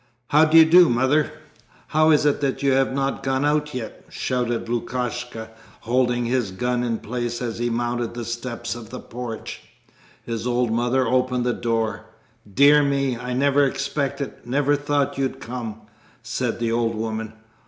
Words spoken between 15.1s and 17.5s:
you'd come," said the old woman.